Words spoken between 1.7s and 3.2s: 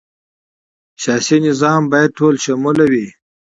باید ټولشموله وي